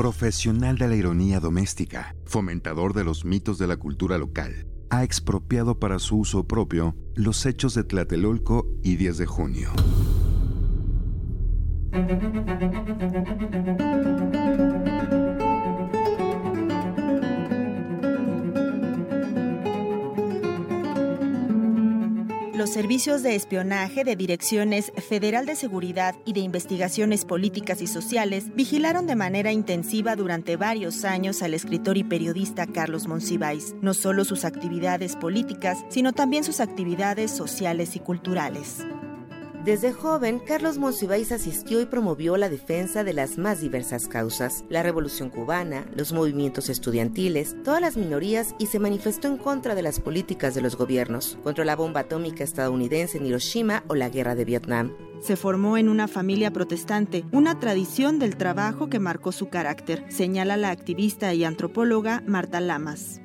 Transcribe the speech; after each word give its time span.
profesional 0.00 0.78
de 0.78 0.88
la 0.88 0.96
ironía 0.96 1.40
doméstica, 1.40 2.16
fomentador 2.24 2.94
de 2.94 3.04
los 3.04 3.26
mitos 3.26 3.58
de 3.58 3.66
la 3.66 3.76
cultura 3.76 4.16
local, 4.16 4.66
ha 4.88 5.04
expropiado 5.04 5.78
para 5.78 5.98
su 5.98 6.16
uso 6.16 6.48
propio 6.48 6.96
los 7.14 7.44
hechos 7.44 7.74
de 7.74 7.84
Tlatelolco 7.84 8.66
y 8.82 8.96
10 8.96 9.18
de 9.18 9.26
junio. 9.26 9.70
Los 22.60 22.68
servicios 22.68 23.22
de 23.22 23.36
espionaje 23.36 24.04
de 24.04 24.16
Direcciones 24.16 24.92
Federal 25.08 25.46
de 25.46 25.56
Seguridad 25.56 26.14
y 26.26 26.34
de 26.34 26.40
Investigaciones 26.40 27.24
Políticas 27.24 27.80
y 27.80 27.86
Sociales 27.86 28.54
vigilaron 28.54 29.06
de 29.06 29.16
manera 29.16 29.50
intensiva 29.50 30.14
durante 30.14 30.58
varios 30.58 31.06
años 31.06 31.42
al 31.42 31.54
escritor 31.54 31.96
y 31.96 32.04
periodista 32.04 32.66
Carlos 32.66 33.08
Monsiváis, 33.08 33.74
no 33.80 33.94
solo 33.94 34.26
sus 34.26 34.44
actividades 34.44 35.16
políticas, 35.16 35.78
sino 35.88 36.12
también 36.12 36.44
sus 36.44 36.60
actividades 36.60 37.30
sociales 37.30 37.96
y 37.96 38.00
culturales. 38.00 38.84
Desde 39.64 39.92
joven, 39.92 40.38
Carlos 40.38 40.78
Monsiváis 40.78 41.32
asistió 41.32 41.82
y 41.82 41.86
promovió 41.86 42.38
la 42.38 42.48
defensa 42.48 43.04
de 43.04 43.12
las 43.12 43.36
más 43.36 43.60
diversas 43.60 44.08
causas, 44.08 44.64
la 44.70 44.82
revolución 44.82 45.28
cubana, 45.28 45.84
los 45.94 46.14
movimientos 46.14 46.70
estudiantiles, 46.70 47.54
todas 47.62 47.82
las 47.82 47.98
minorías 47.98 48.54
y 48.58 48.66
se 48.66 48.78
manifestó 48.78 49.28
en 49.28 49.36
contra 49.36 49.74
de 49.74 49.82
las 49.82 50.00
políticas 50.00 50.54
de 50.54 50.62
los 50.62 50.76
gobiernos, 50.76 51.36
contra 51.42 51.66
la 51.66 51.76
bomba 51.76 52.00
atómica 52.00 52.42
estadounidense 52.42 53.18
en 53.18 53.26
Hiroshima 53.26 53.84
o 53.88 53.94
la 53.94 54.08
guerra 54.08 54.34
de 54.34 54.46
Vietnam. 54.46 54.96
Se 55.20 55.36
formó 55.36 55.76
en 55.76 55.90
una 55.90 56.08
familia 56.08 56.50
protestante, 56.54 57.26
una 57.30 57.60
tradición 57.60 58.18
del 58.18 58.36
trabajo 58.36 58.88
que 58.88 58.98
marcó 58.98 59.30
su 59.30 59.50
carácter, 59.50 60.06
señala 60.08 60.56
la 60.56 60.70
activista 60.70 61.34
y 61.34 61.44
antropóloga 61.44 62.22
Marta 62.26 62.62
Lamas 62.62 63.20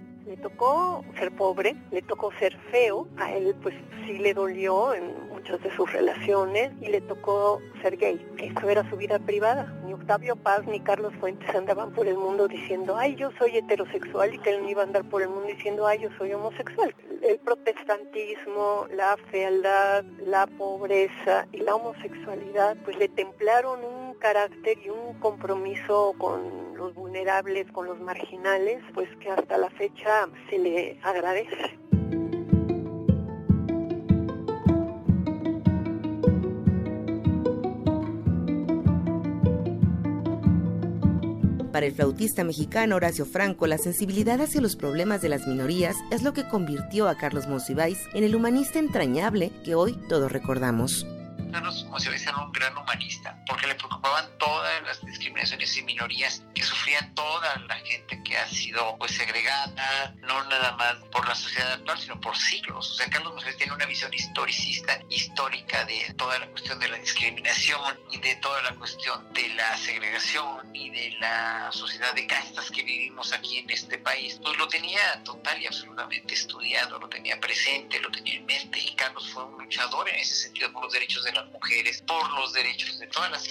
tocó 0.45 1.03
ser 1.17 1.35
pobre, 1.35 1.75
le 1.89 2.03
tocó 2.03 2.31
ser 2.33 2.55
feo, 2.69 3.07
a 3.17 3.33
él 3.33 3.55
pues 3.63 3.73
sí 4.05 4.19
le 4.19 4.35
dolió 4.35 4.93
en 4.93 5.27
muchas 5.29 5.59
de 5.63 5.75
sus 5.75 5.91
relaciones 5.91 6.71
y 6.81 6.87
le 6.89 7.01
tocó 7.01 7.59
ser 7.81 7.97
gay. 7.97 8.23
Eso 8.37 8.69
era 8.69 8.87
su 8.87 8.95
vida 8.95 9.17
privada. 9.17 9.73
Ni 9.83 9.93
Octavio 9.93 10.35
Paz 10.35 10.63
ni 10.67 10.79
Carlos 10.79 11.13
Fuentes 11.19 11.49
andaban 11.55 11.93
por 11.93 12.07
el 12.07 12.15
mundo 12.15 12.47
diciendo, 12.47 12.95
ay, 12.95 13.15
yo 13.15 13.31
soy 13.39 13.57
heterosexual 13.57 14.35
y 14.35 14.37
que 14.37 14.51
él 14.51 14.61
no 14.61 14.69
iba 14.69 14.81
a 14.81 14.85
andar 14.85 15.03
por 15.09 15.23
el 15.23 15.29
mundo 15.29 15.47
diciendo, 15.47 15.87
ay, 15.87 15.97
yo 16.03 16.09
soy 16.19 16.31
homosexual. 16.33 16.95
El 17.23 17.39
protestantismo, 17.39 18.85
la 18.91 19.17
fealdad, 19.31 20.03
la 20.27 20.45
pobreza 20.45 21.47
y 21.53 21.57
la 21.61 21.73
homosexualidad 21.73 22.77
pues 22.85 22.99
le 22.99 23.07
templaron 23.07 23.83
un 23.83 24.04
carácter 24.19 24.77
y 24.83 24.89
un 24.89 25.19
compromiso 25.19 26.13
con 26.17 26.75
los 26.77 26.93
vulnerables, 26.93 27.71
con 27.71 27.85
los 27.85 27.99
marginales, 27.99 28.83
pues 28.93 29.09
que 29.17 29.29
hasta 29.29 29.57
la 29.57 29.69
fecha 29.71 30.27
se 30.49 30.57
le 30.57 30.99
agradece. 31.03 31.79
Para 41.75 41.87
el 41.87 41.91
flautista 41.91 42.45
mexicano 42.45 42.95
Horacio 42.95 43.25
Franco, 43.25 43.67
la 43.67 43.77
sensibilidad 43.77 44.39
hacia 44.39 44.61
los 44.61 44.77
problemas 44.77 45.21
de 45.21 45.27
las 45.27 45.45
minorías 45.45 45.97
es 46.09 46.23
lo 46.23 46.31
que 46.31 46.47
convirtió 46.47 47.09
a 47.09 47.17
Carlos 47.17 47.49
Monsiváis 47.49 47.99
en 48.13 48.23
el 48.23 48.33
humanista 48.33 48.79
entrañable 48.79 49.51
que 49.65 49.75
hoy 49.75 49.99
todos 50.07 50.31
recordamos. 50.31 51.05
Carlos 51.55 51.85
Monsiváis 51.85 52.27
era 52.27 52.35
un 52.35 52.51
gran 52.51 52.77
humanista, 52.77 53.33
porque 53.47 53.65
le 53.65 53.75
preocupaban 53.75 54.25
todas 54.37 54.83
las 54.83 54.99
discriminaciones 55.05 55.77
y 55.77 55.83
minorías 55.83 56.43
que 56.53 56.61
sufrían 56.61 57.15
toda 57.15 57.55
la 57.69 57.75
gente 57.75 58.21
que 58.23 58.35
ha 58.37 58.45
sido 58.45 58.97
pues 58.97 59.11
segregada, 59.11 60.13
no 60.17 60.43
nada 60.49 60.73
más 60.73 60.95
por 61.13 61.25
la 61.25 61.33
sociedad 61.33 61.71
actual, 61.71 61.97
sino 61.97 62.19
por 62.19 62.35
siglos. 62.35 62.91
O 62.91 62.93
sea, 62.95 63.09
Carlos 63.09 63.31
Monsiváis 63.31 63.55
tiene 63.55 63.71
una 63.71 63.85
visión 63.85 64.13
historicista, 64.13 64.99
histórica 65.09 65.85
de 65.85 66.13
toda 66.17 66.39
la 66.39 66.47
cuestión 66.47 66.77
de 66.77 66.89
la 66.89 66.97
discriminación 66.97 67.99
y 68.11 68.17
de 68.17 68.35
toda 68.35 68.61
la 68.63 68.75
cuestión 68.75 69.33
de 69.33 69.47
la 69.53 69.77
segregación 69.77 70.75
y 70.75 70.89
de 70.89 71.11
la 71.21 71.69
sociedad 71.71 72.13
de 72.15 72.27
castas 72.27 72.69
que 72.69 72.83
vivimos 72.83 73.31
aquí 73.31 73.59
en 73.59 73.69
este 73.69 73.97
país. 73.97 74.41
Pues 74.43 74.57
lo 74.57 74.67
tenía 74.67 75.23
total 75.23 75.61
y 75.61 75.67
absolutamente 75.67 76.33
estudiado, 76.33 76.99
lo 76.99 77.07
tenía 77.07 77.39
presente, 77.39 78.01
lo 78.01 78.11
tenía 78.11 78.33
en 78.35 78.45
mente 78.45 78.77
y 78.77 78.93
Carlos 78.95 79.29
fue 79.29 79.45
un 79.45 79.63
luchador 79.63 80.09
en 80.09 80.15
ese 80.15 80.35
sentido 80.35 80.69
por 80.73 80.83
los 80.83 80.91
derechos 80.91 81.23
de 81.23 81.31
la 81.31 81.44
mujeres, 81.51 82.01
por 82.07 82.29
los 82.39 82.53
derechos 82.53 82.99
de 82.99 83.07
todas 83.07 83.31
las 83.31 83.47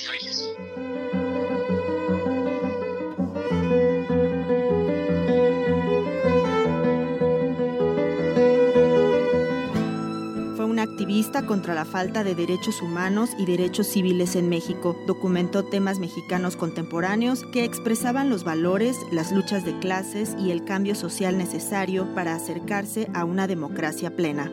un 10.74 10.80
activista 10.80 11.46
contra 11.46 11.72
la 11.72 11.84
falta 11.84 12.24
de 12.24 12.34
derechos 12.34 12.82
humanos 12.82 13.30
y 13.38 13.46
derechos 13.46 13.86
civiles 13.86 14.34
en 14.34 14.48
México. 14.48 14.96
Documentó 15.06 15.64
temas 15.64 16.00
mexicanos 16.00 16.56
contemporáneos 16.56 17.44
que 17.52 17.64
expresaban 17.64 18.28
los 18.28 18.42
valores, 18.42 18.96
las 19.12 19.30
luchas 19.30 19.64
de 19.64 19.78
clases 19.78 20.34
y 20.36 20.50
el 20.50 20.64
cambio 20.64 20.96
social 20.96 21.38
necesario 21.38 22.12
para 22.14 22.34
acercarse 22.34 23.08
a 23.14 23.24
una 23.24 23.46
democracia 23.46 24.16
plena. 24.16 24.50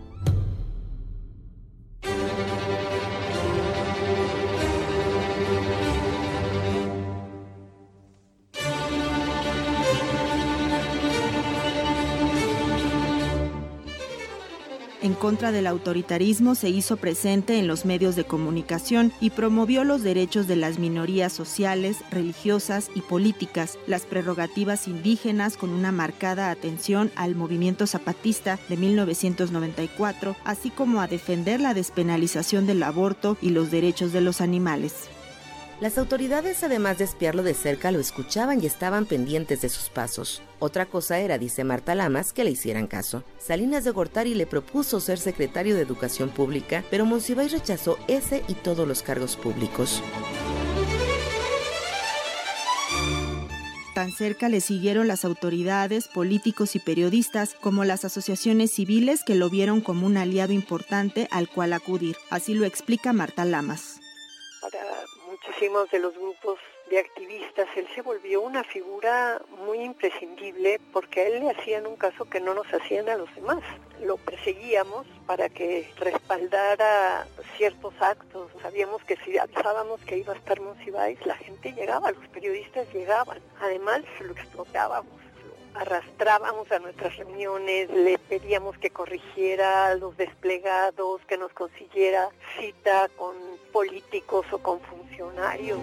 En 15.01 15.13
contra 15.13 15.51
del 15.51 15.67
autoritarismo 15.67 16.55
se 16.55 16.69
hizo 16.69 16.97
presente 16.97 17.57
en 17.57 17.67
los 17.67 17.85
medios 17.85 18.15
de 18.15 18.23
comunicación 18.23 19.11
y 19.19 19.31
promovió 19.31 19.83
los 19.83 20.03
derechos 20.03 20.47
de 20.47 20.55
las 20.55 20.79
minorías 20.79 21.33
sociales, 21.33 21.97
religiosas 22.11 22.89
y 22.95 23.01
políticas, 23.01 23.77
las 23.87 24.05
prerrogativas 24.05 24.87
indígenas 24.87 25.57
con 25.57 25.71
una 25.71 25.91
marcada 25.91 26.51
atención 26.51 27.11
al 27.15 27.35
movimiento 27.35 27.87
zapatista 27.87 28.59
de 28.69 28.77
1994, 28.77 30.35
así 30.43 30.69
como 30.69 31.01
a 31.01 31.07
defender 31.07 31.59
la 31.59 31.73
despenalización 31.73 32.67
del 32.67 32.83
aborto 32.83 33.37
y 33.41 33.49
los 33.49 33.71
derechos 33.71 34.13
de 34.13 34.21
los 34.21 34.41
animales. 34.41 35.09
Las 35.81 35.97
autoridades, 35.97 36.63
además 36.63 36.99
de 36.99 37.05
espiarlo 37.05 37.41
de 37.41 37.55
cerca, 37.55 37.91
lo 37.91 37.99
escuchaban 37.99 38.61
y 38.61 38.67
estaban 38.67 39.07
pendientes 39.07 39.61
de 39.61 39.69
sus 39.69 39.89
pasos. 39.89 40.43
Otra 40.59 40.85
cosa 40.85 41.17
era, 41.17 41.39
dice 41.39 41.63
Marta 41.63 41.95
Lamas, 41.95 42.33
que 42.33 42.43
le 42.43 42.51
hicieran 42.51 42.85
caso. 42.85 43.23
Salinas 43.39 43.83
de 43.83 43.89
Gortari 43.89 44.35
le 44.35 44.45
propuso 44.45 44.99
ser 44.99 45.17
secretario 45.17 45.73
de 45.73 45.81
Educación 45.81 46.29
Pública, 46.29 46.83
pero 46.91 47.07
Monsiváis 47.07 47.51
rechazó 47.51 47.97
ese 48.07 48.43
y 48.47 48.53
todos 48.53 48.87
los 48.87 49.01
cargos 49.01 49.35
públicos. 49.35 50.03
Tan 53.95 54.11
cerca 54.11 54.49
le 54.49 54.61
siguieron 54.61 55.07
las 55.07 55.25
autoridades, 55.25 56.07
políticos 56.07 56.75
y 56.75 56.79
periodistas, 56.79 57.55
como 57.59 57.85
las 57.85 58.05
asociaciones 58.05 58.71
civiles 58.71 59.23
que 59.23 59.33
lo 59.33 59.49
vieron 59.49 59.81
como 59.81 60.05
un 60.05 60.17
aliado 60.17 60.53
importante 60.53 61.27
al 61.31 61.49
cual 61.49 61.73
acudir. 61.73 62.17
Así 62.29 62.53
lo 62.53 62.65
explica 62.65 63.13
Marta 63.13 63.45
Lamas 63.45 63.90
de 65.61 65.99
los 65.99 66.15
grupos 66.17 66.57
de 66.89 66.97
activistas, 66.97 67.67
él 67.75 67.87
se 67.93 68.01
volvió 68.01 68.41
una 68.41 68.63
figura 68.63 69.39
muy 69.63 69.83
imprescindible 69.83 70.81
porque 70.91 71.21
a 71.21 71.27
él 71.27 71.41
le 71.41 71.51
hacían 71.51 71.85
un 71.85 71.97
caso 71.97 72.25
que 72.25 72.41
no 72.41 72.55
nos 72.55 72.65
hacían 72.73 73.07
a 73.09 73.15
los 73.15 73.33
demás. 73.35 73.59
Lo 74.03 74.17
perseguíamos 74.17 75.05
para 75.27 75.49
que 75.49 75.87
respaldara 75.97 77.27
ciertos 77.57 77.93
actos. 77.99 78.49
Sabíamos 78.63 79.03
que 79.03 79.17
si 79.17 79.37
avisábamos 79.37 80.01
que 80.01 80.17
iba 80.17 80.33
a 80.33 80.37
estar 80.37 80.59
Monsiváis, 80.59 81.23
la 81.27 81.35
gente 81.35 81.73
llegaba, 81.73 82.11
los 82.11 82.27
periodistas 82.29 82.91
llegaban. 82.91 83.39
Además, 83.59 84.01
lo 84.19 84.31
explotábamos 84.31 85.20
arrastrábamos 85.75 86.71
a 86.71 86.79
nuestras 86.79 87.15
reuniones, 87.17 87.89
le 87.89 88.17
pedíamos 88.17 88.77
que 88.77 88.89
corrigiera 88.89 89.95
los 89.95 90.15
desplegados, 90.17 91.21
que 91.27 91.37
nos 91.37 91.51
consiguiera 91.53 92.29
cita 92.59 93.09
con 93.17 93.35
políticos 93.71 94.45
o 94.51 94.57
con 94.59 94.79
funcionarios. 94.81 95.79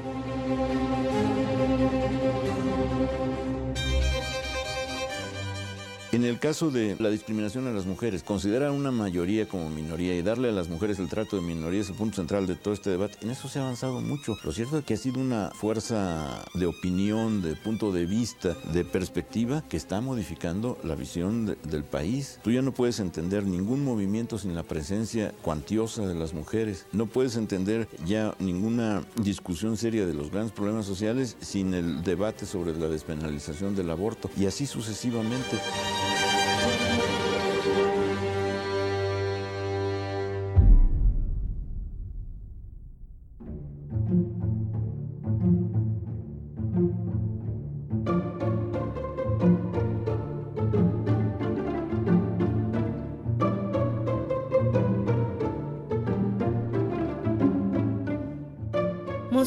En 6.11 6.25
el 6.25 6.39
caso 6.39 6.71
de 6.71 6.97
la 6.99 7.11
discriminación 7.11 7.67
a 7.67 7.71
las 7.71 7.85
mujeres, 7.85 8.23
considerar 8.23 8.71
una 8.71 8.91
mayoría 8.91 9.47
como 9.47 9.69
minoría 9.69 10.15
y 10.15 10.23
darle 10.23 10.49
a 10.49 10.53
las 10.53 10.71
mujeres 10.71 10.99
el 10.99 11.11
trato 11.11 11.37
de 11.37 11.43
minoría 11.43 11.83
es 11.83 11.91
el 11.91 11.97
punto 11.97 12.17
central 12.17 12.47
de 12.47 12.55
todo 12.55 12.73
este 12.73 12.89
debate. 12.89 13.19
En 13.21 13.31
eso 13.31 13.47
se 13.47 13.59
ha 13.59 13.63
avanzado 13.63 14.01
mucho. 14.01 14.39
Lo 14.43 14.53
cierto 14.53 14.79
es 14.79 14.87
que 14.87 14.95
ha 14.95 14.97
sido 14.97 15.21
una 15.21 15.51
fuerza 15.51 16.47
de 16.55 16.65
opinión, 16.65 17.43
de 17.43 17.57
punto 17.57 17.93
de 17.93 18.07
vista, 18.07 18.57
de 18.73 18.87
perspectiva 18.87 19.63
que 19.69 19.77
está 19.77 20.01
modificando 20.01 20.79
la 20.83 20.95
visión 20.95 21.59
del 21.63 21.85
país. 21.85 22.41
Tú 22.43 22.53
ya 22.53 22.63
no 22.63 22.73
puedes 22.73 23.01
entender 23.01 23.45
ningún 23.45 23.85
movimiento 23.85 24.39
sin 24.39 24.55
la 24.55 24.63
presencia 24.63 25.35
cuantiosa 25.43 26.07
de 26.07 26.15
las 26.15 26.33
mujeres. 26.33 26.87
No 26.91 27.05
puedes 27.05 27.37
entender 27.37 27.87
ya 28.07 28.35
ninguna 28.39 29.05
discusión 29.17 29.77
seria 29.77 30.07
de 30.07 30.15
los 30.15 30.31
grandes 30.31 30.53
problemas 30.53 30.87
sociales 30.87 31.37
sin 31.41 31.75
el 31.75 32.03
debate 32.03 32.47
sobre 32.47 32.75
la 32.75 32.89
despenalización 32.89 33.77
del 33.77 33.91
aborto 33.91 34.31
y 34.39 34.47
así 34.47 34.65
sucesivamente. 34.65 35.59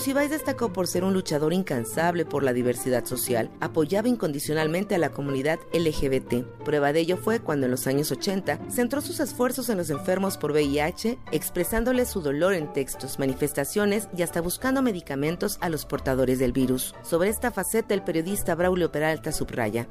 Monsiváis 0.02 0.32
destacó 0.32 0.74
por 0.74 0.88
ser 0.88 1.04
un 1.04 1.14
luchador 1.14 1.54
incansable 1.54 2.26
por 2.26 2.42
la 2.42 2.54
diversidad 2.54 3.06
social, 3.06 3.52
apoyaba 3.60 4.08
incondicionalmente 4.08 4.96
a 4.96 4.98
la 4.98 5.12
comunidad 5.12 5.60
LGBT. 5.74 6.44
Prueba 6.66 6.92
de 6.92 7.02
ello 7.02 7.18
fue 7.18 7.40
cuando 7.40 7.68
en 7.68 7.72
los 7.72 7.86
años 7.86 8.12
80 8.12 8.72
centró 8.72 9.02
sus 9.02 9.20
esfuerzos 9.20 9.70
en 9.70 9.78
los 9.78 9.92
enfermos 9.92 10.38
por 10.40 10.54
VIH, 10.54 11.20
expresándoles 11.32 12.10
su 12.10 12.22
dolor 12.22 12.56
en 12.56 12.74
textos, 12.74 13.20
manifestaciones 13.20 14.10
y 14.18 14.24
hasta 14.24 14.42
buscando 14.42 14.82
medicamentos 14.82 15.60
a 15.62 15.70
los 15.70 15.86
portadores 15.86 16.40
del 16.40 16.52
virus. 16.52 16.96
Sobre 17.04 17.30
esta 17.30 17.52
faceta 17.52 17.94
el 17.94 18.02
periodista 18.02 18.56
Braulio 18.56 18.92
Peralta 18.92 19.32
subraya. 19.32 19.88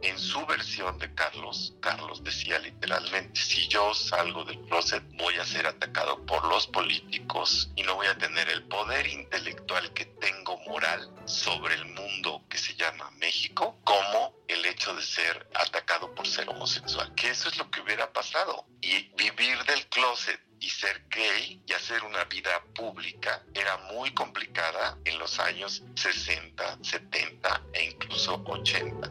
En 0.00 0.16
su 0.16 0.46
versión 0.46 0.96
de 1.00 1.12
Carlos, 1.12 1.74
Carlos 1.80 2.22
decía 2.22 2.60
literalmente, 2.60 3.40
si 3.40 3.66
yo 3.66 3.92
salgo 3.92 4.44
del 4.44 4.60
closet 4.60 5.02
voy 5.16 5.34
a 5.34 5.44
ser 5.44 5.66
atacado 5.66 6.24
por 6.24 6.46
los 6.46 6.68
políticos 6.68 7.72
y 7.74 7.82
no 7.82 7.96
voy 7.96 8.06
a 8.06 8.16
tener 8.16 8.48
el 8.48 8.62
poder 8.98 9.12
intelectual 9.12 9.92
que 9.92 10.06
tengo 10.06 10.58
moral 10.68 11.08
sobre 11.24 11.74
el 11.74 11.84
mundo 11.86 12.44
que 12.48 12.58
se 12.58 12.74
llama 12.74 13.10
México, 13.20 13.78
como 13.84 14.34
el 14.48 14.64
hecho 14.66 14.94
de 14.94 15.02
ser 15.02 15.48
atacado 15.54 16.14
por 16.14 16.26
ser 16.26 16.48
homosexual. 16.48 17.14
Que 17.14 17.30
eso 17.30 17.48
es 17.48 17.58
lo 17.58 17.70
que 17.70 17.80
hubiera 17.80 18.12
pasado. 18.12 18.66
Y 18.80 19.10
vivir 19.16 19.56
del 19.66 19.86
closet 19.88 20.40
y 20.60 20.70
ser 20.70 21.04
gay 21.10 21.62
y 21.66 21.72
hacer 21.72 22.02
una 22.02 22.24
vida 22.24 22.62
pública 22.74 23.44
era 23.54 23.76
muy 23.92 24.10
complicada 24.12 24.98
en 25.04 25.18
los 25.18 25.38
años 25.38 25.84
60, 25.94 26.78
70 26.82 27.62
e 27.74 27.84
incluso 27.84 28.42
80 28.46 29.10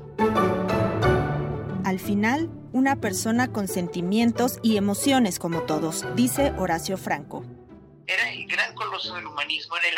al 1.86 2.00
final, 2.00 2.50
una 2.74 2.98
persona 2.98 3.54
con 3.54 3.70
sentimientos 3.70 4.60
y 4.62 4.76
emociones 4.76 5.40
como 5.40 5.62
todos, 5.62 6.04
dice 6.18 6.52
Horacio 6.58 6.98
Franco. 6.98 7.46
Coloso 8.78 9.16
del 9.16 9.26
humanismo, 9.26 9.76
era 9.78 9.90
el 9.90 9.98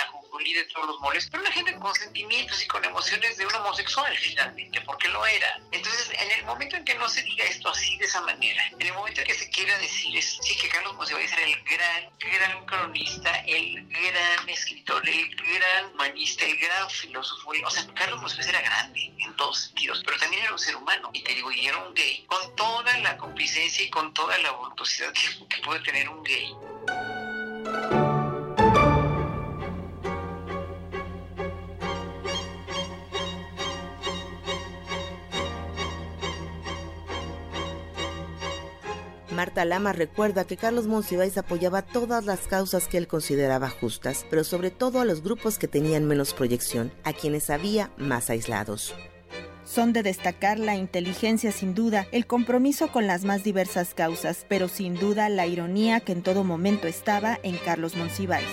de 0.54 0.64
todos 0.66 0.88
los 0.88 1.00
moles, 1.00 1.28
pero 1.30 1.44
una 1.44 1.52
gente 1.52 1.76
con 1.80 1.94
sentimientos 1.94 2.64
y 2.64 2.68
con 2.68 2.84
emociones 2.84 3.38
de 3.38 3.46
un 3.46 3.56
homosexual 3.56 4.16
finalmente, 4.18 4.82
porque 4.82 5.08
lo 5.10 5.26
era. 5.26 5.60
Entonces, 5.72 6.12
en 6.18 6.32
el 6.32 6.46
momento 6.46 6.76
en 6.76 6.86
que 6.86 6.96
no 6.96 7.08
se 7.10 7.22
diga 7.24 7.44
esto 7.46 7.70
así, 7.70 7.98
de 7.98 8.06
esa 8.06 8.22
manera, 8.22 8.68
en 8.68 8.82
el 8.82 8.94
momento 8.94 9.22
en 9.22 9.28
que 9.28 9.34
se 9.34 9.50
quiera 9.50 9.78
decir, 9.80 10.18
es, 10.18 10.38
sí, 10.42 10.56
que 10.58 10.70
Carlos 10.70 10.96
Monsiváis 10.96 11.32
era 11.34 11.44
el 11.44 11.64
gran, 11.64 12.10
gran 12.20 12.66
cronista, 12.66 13.32
el 13.48 13.86
gran 13.88 14.50
escritor, 14.50 15.08
el 15.08 15.36
gran 15.36 15.94
humanista, 15.94 16.46
el 16.46 16.58
gran 16.58 16.90
filósofo, 16.90 17.52
o 17.66 17.72
sea, 17.72 17.86
Carlos 17.94 18.22
Monsiváis 18.22 18.48
era 18.48 18.62
grande 18.62 19.14
en 19.20 19.36
todos 19.36 19.60
sentidos, 19.60 20.02
pero 20.06 20.18
también 20.18 20.44
era 20.44 20.54
un 20.54 20.60
ser 20.60 20.76
humano, 20.76 21.10
y 21.14 21.22
te 21.22 21.34
digo, 21.34 21.52
y 21.52 21.68
era 21.68 21.78
un 21.78 21.94
gay, 21.94 22.26
con 22.28 22.56
toda 22.56 22.98
la 23.00 23.18
complicencia 23.18 23.84
y 23.84 23.90
con 23.90 24.14
toda 24.14 24.38
la 24.40 24.52
voluptuosidad 24.52 25.14
que, 25.14 25.48
que 25.48 25.62
puede 25.62 25.82
tener 25.82 26.10
un 26.10 26.24
gay. 26.24 26.56
Marta 39.40 39.64
Lama 39.64 39.94
recuerda 39.94 40.44
que 40.44 40.58
Carlos 40.58 40.88
Monsiváis 40.88 41.38
apoyaba 41.38 41.82
todas 41.82 42.26
las 42.26 42.42
causas 42.42 42.90
que 42.90 42.98
él 42.98 43.08
consideraba 43.08 43.70
justas, 43.70 44.26
pero 44.30 44.44
sobre 44.44 44.70
todo 44.70 45.00
a 45.00 45.06
los 45.06 45.24
grupos 45.24 45.58
que 45.58 45.70
tenían 45.70 46.04
menos 46.04 46.34
proyección, 46.34 46.92
a 47.06 47.14
quienes 47.14 47.50
había 47.50 47.90
más 47.96 48.30
aislados. 48.30 48.94
Son 49.64 49.94
de 49.94 50.04
destacar 50.04 50.60
la 50.60 50.76
inteligencia 50.76 51.54
sin 51.54 51.74
duda, 51.74 52.06
el 52.12 52.26
compromiso 52.28 52.92
con 52.92 53.08
las 53.08 53.24
más 53.24 53.46
diversas 53.46 53.94
causas, 53.94 54.46
pero 54.50 54.68
sin 54.68 54.96
duda 54.96 55.30
la 55.30 55.48
ironía 55.48 56.02
que 56.02 56.12
en 56.12 56.22
todo 56.22 56.44
momento 56.44 56.90
estaba 56.90 57.40
en 57.42 57.56
Carlos 57.60 57.96
Monsiváis. 57.96 58.46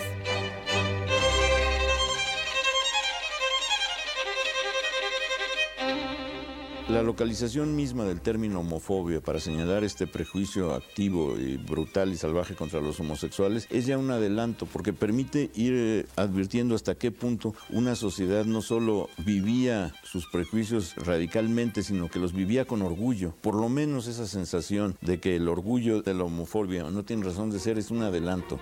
La 6.89 7.03
localización 7.03 7.75
misma 7.75 8.05
del 8.05 8.21
término 8.21 8.61
homofobia 8.61 9.21
para 9.21 9.41
señalar 9.41 9.83
este 9.83 10.07
prejuicio 10.07 10.73
activo 10.73 11.37
y 11.37 11.57
brutal 11.57 12.13
y 12.13 12.17
salvaje 12.17 12.55
contra 12.55 12.81
los 12.81 13.01
homosexuales 13.01 13.67
es 13.71 13.87
ya 13.87 13.99
un 13.99 14.13
adelanto 14.13 14.67
porque 14.67 14.93
permite 14.93 15.51
ir 15.57 15.73
eh, 15.75 16.07
advirtiendo 16.15 16.77
hasta 16.77 16.95
qué 16.95 17.11
punto 17.11 17.57
una 17.71 17.97
sociedad 17.97 18.45
no 18.45 18.63
solo 18.63 19.09
vivía 19.19 19.95
sus 20.05 20.29
prejuicios 20.29 20.95
radicalmente, 20.95 21.83
sino 21.83 22.09
que 22.09 22.21
los 22.21 22.33
vivía 22.33 22.67
con 22.67 22.83
orgullo. 22.83 23.35
Por 23.41 23.57
lo 23.57 23.69
menos 23.69 24.07
esa 24.07 24.27
sensación 24.29 24.97
de 25.01 25.19
que 25.19 25.35
el 25.35 25.49
orgullo 25.49 26.03
de 26.03 26.15
la 26.15 26.23
homofobia 26.23 26.85
no 26.85 27.05
tiene 27.05 27.25
razón 27.25 27.51
de 27.51 27.59
ser 27.59 27.79
es 27.79 27.91
un 27.91 28.05
adelanto. 28.05 28.61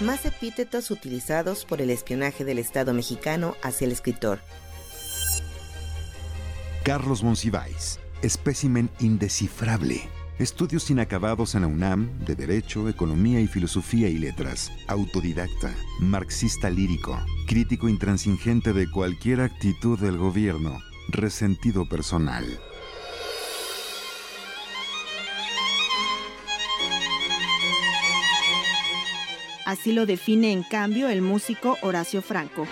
Más 0.00 0.26
epítetos 0.26 0.90
utilizados 0.90 1.64
por 1.64 1.80
el 1.80 1.90
espionaje 1.90 2.44
del 2.44 2.58
Estado 2.58 2.92
mexicano 2.92 3.54
hacia 3.62 3.86
el 3.86 3.92
escritor. 3.92 4.40
Carlos 6.84 7.22
Monsiváis, 7.22 7.98
espécimen 8.22 8.90
indescifrable. 9.00 10.08
Estudios 10.38 10.90
inacabados 10.90 11.54
en 11.54 11.62
la 11.62 11.66
UNAM 11.66 12.10
de 12.26 12.36
Derecho, 12.36 12.88
Economía 12.88 13.40
y 13.40 13.46
Filosofía 13.46 14.08
y 14.08 14.18
Letras. 14.18 14.70
Autodidacta, 14.86 15.74
marxista 16.00 16.68
lírico, 16.68 17.18
crítico 17.46 17.88
intransigente 17.88 18.72
de 18.74 18.90
cualquier 18.90 19.40
actitud 19.40 19.98
del 19.98 20.18
gobierno, 20.18 20.78
resentido 21.08 21.88
personal. 21.88 22.44
Así 29.78 29.92
lo 29.92 30.06
define 30.06 30.52
en 30.52 30.62
cambio 30.62 31.10
el 31.10 31.20
músico 31.20 31.76
Horacio 31.82 32.22
Franco. 32.22 32.62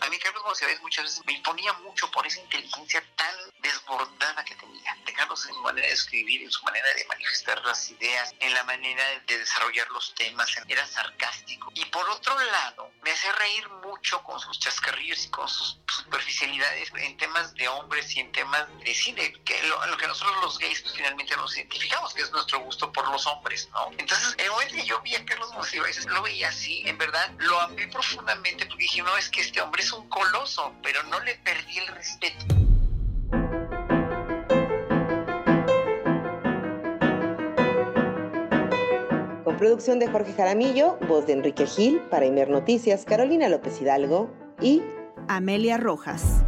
A 0.00 0.10
mí 0.10 0.18
Carlos 0.18 0.42
Monsiváis 0.44 0.82
muchas 0.82 1.04
veces 1.06 1.22
me 1.24 1.32
imponía 1.32 1.72
mucho 1.82 2.10
por 2.10 2.26
esa 2.26 2.42
inteligencia 2.42 3.02
tan 3.16 3.34
desbordada 3.62 4.44
que 4.44 4.54
tenía. 4.56 4.94
De 5.06 5.14
en 5.16 5.36
su 5.36 5.62
manera 5.62 5.86
de 5.86 5.94
escribir, 5.94 6.42
en 6.42 6.50
su 6.50 6.62
manera 6.64 6.86
de 6.94 7.06
manifestar 7.06 7.64
las 7.64 7.90
ideas, 7.90 8.34
en 8.38 8.52
la 8.52 8.62
manera 8.64 9.02
de 9.26 9.38
desarrollar 9.38 9.88
los 9.92 10.14
temas, 10.14 10.54
era 10.68 10.86
sarcástico. 10.86 11.72
Y 11.74 11.86
por 11.86 12.06
otro 12.10 12.38
lado, 12.38 12.90
me 13.02 13.12
hacía 13.12 13.32
reír 13.32 13.66
mucho 13.86 14.22
con 14.22 14.38
sus 14.40 14.58
chascarrillos 14.58 15.24
y 15.24 15.30
con 15.30 15.48
sus 15.48 15.78
superficialidades 16.10 16.92
en 16.96 17.16
temas 17.16 17.54
de 17.54 17.68
hombres 17.68 18.16
y 18.16 18.20
en 18.20 18.32
temas 18.32 18.66
de 18.84 18.94
cine, 18.94 19.32
que 19.44 19.54
lo, 19.62 19.96
que 19.96 20.06
nosotros 20.08 20.36
los 20.42 20.58
gays 20.58 20.82
pues, 20.82 20.94
finalmente 20.94 21.36
nos 21.36 21.56
identificamos, 21.56 22.12
que 22.12 22.22
es 22.22 22.32
nuestro 22.32 22.58
gusto 22.60 22.92
por 22.92 23.08
los 23.10 23.26
hombres, 23.28 23.68
¿no? 23.72 23.92
Entonces, 23.96 24.34
en 24.38 24.46
el 24.46 24.50
momento 24.50 24.74
yo 24.84 25.00
vi 25.02 25.14
a 25.14 25.24
Carlos 25.24 25.52
Monsiváis, 25.54 26.04
lo 26.06 26.22
veía 26.22 26.48
así, 26.48 26.82
en 26.86 26.98
verdad, 26.98 27.30
lo 27.38 27.60
amé 27.60 27.86
profundamente 27.88 28.66
porque 28.66 28.82
dije, 28.82 29.02
no, 29.02 29.16
es 29.16 29.28
que 29.28 29.40
este 29.40 29.60
hombre 29.60 29.82
es 29.82 29.92
un 29.92 30.08
coloso, 30.08 30.74
pero 30.82 31.00
no 31.04 31.20
le 31.20 31.36
perdí 31.36 31.78
el 31.78 31.86
respeto. 31.88 32.44
Con 39.44 39.56
producción 39.56 40.00
de 40.00 40.08
Jorge 40.08 40.34
Jaramillo, 40.34 40.96
voz 41.06 41.26
de 41.26 41.34
Enrique 41.34 41.66
Gil, 41.66 42.00
para 42.10 42.26
Imer 42.26 42.48
Noticias, 42.48 43.04
Carolina 43.04 43.48
López 43.48 43.80
Hidalgo 43.80 44.34
y 44.60 44.82
Amelia 45.32 45.76
Rojas. 45.76 46.42